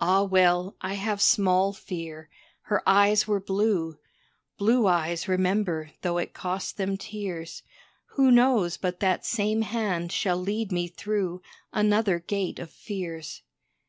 [0.00, 2.28] Ah well, I have small fear
[2.62, 4.00] her eyes were blue;
[4.58, 7.62] Blue eyes remember though it cost them tears.
[8.16, 11.40] Who knows but that same hand shall lead me through
[11.72, 13.42] Another Gate of Fears.